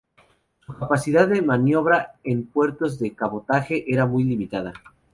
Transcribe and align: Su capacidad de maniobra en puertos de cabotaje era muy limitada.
Su 0.65 0.73
capacidad 0.75 1.27
de 1.27 1.43
maniobra 1.43 2.13
en 2.23 2.47
puertos 2.47 2.97
de 2.97 3.13
cabotaje 3.13 3.83
era 3.85 4.07
muy 4.07 4.23
limitada. 4.23 4.73